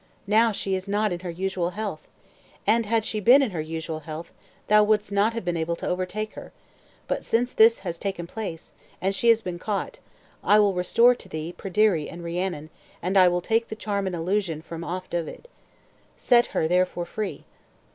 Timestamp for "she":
0.51-0.73, 3.05-3.19, 9.13-9.29